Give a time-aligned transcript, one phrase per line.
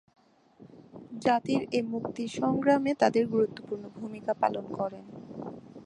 [1.21, 5.05] জাতির এ মুক্তি সংগ্রামে তাঁরা গুরুত্বপূর্ণ ভূমিকা পালন করেন।